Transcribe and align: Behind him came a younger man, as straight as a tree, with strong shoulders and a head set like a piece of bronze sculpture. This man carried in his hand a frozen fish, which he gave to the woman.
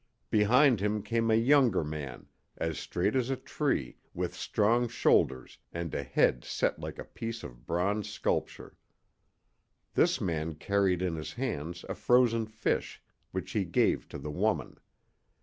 Behind 0.31 0.79
him 0.79 1.03
came 1.03 1.29
a 1.29 1.35
younger 1.35 1.83
man, 1.83 2.25
as 2.57 2.79
straight 2.79 3.15
as 3.15 3.29
a 3.29 3.35
tree, 3.35 3.97
with 4.15 4.33
strong 4.33 4.87
shoulders 4.87 5.59
and 5.71 5.93
a 5.93 6.01
head 6.01 6.43
set 6.43 6.79
like 6.79 6.97
a 6.97 7.03
piece 7.03 7.43
of 7.43 7.67
bronze 7.67 8.09
sculpture. 8.09 8.75
This 9.93 10.19
man 10.19 10.55
carried 10.55 11.03
in 11.03 11.17
his 11.17 11.33
hand 11.33 11.83
a 11.87 11.93
frozen 11.93 12.47
fish, 12.47 12.99
which 13.29 13.51
he 13.51 13.63
gave 13.63 14.09
to 14.09 14.17
the 14.17 14.31
woman. 14.31 14.79